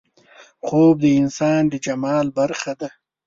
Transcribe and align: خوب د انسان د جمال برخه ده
خوب 0.65 0.95
د 1.01 1.05
انسان 1.21 1.61
د 1.69 1.73
جمال 1.85 2.25
برخه 2.37 2.73
ده 2.81 2.89